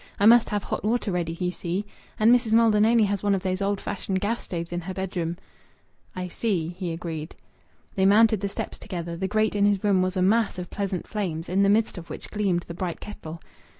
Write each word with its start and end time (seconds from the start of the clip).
I 0.19 0.25
must 0.25 0.49
have 0.49 0.63
hot 0.63 0.83
water 0.83 1.11
ready, 1.11 1.33
you 1.33 1.51
see. 1.51 1.85
And 2.19 2.33
Mrs. 2.33 2.53
Maldon 2.53 2.87
only 2.87 3.03
has 3.03 3.21
one 3.21 3.35
of 3.35 3.43
those 3.43 3.61
old 3.61 3.79
fashioned 3.79 4.19
gas 4.19 4.41
stoves 4.45 4.71
in 4.71 4.81
her 4.81 4.95
bedroom" 4.95 5.37
"I 6.15 6.27
see," 6.27 6.69
he 6.69 6.91
agreed. 6.91 7.35
They 7.93 8.07
mounted 8.07 8.39
the 8.41 8.49
steps 8.49 8.79
together. 8.79 9.15
The 9.15 9.27
grate 9.27 9.55
in 9.55 9.65
his 9.67 9.83
room 9.83 10.01
was 10.01 10.17
a 10.17 10.23
mass 10.23 10.57
of 10.57 10.71
pleasant 10.71 11.05
flames, 11.05 11.47
in 11.47 11.61
the 11.61 11.69
midst 11.69 11.99
of 11.99 12.09
which 12.09 12.31
gleamed 12.31 12.63
the 12.63 12.73
bright 12.73 12.99
kettle. 12.99 13.41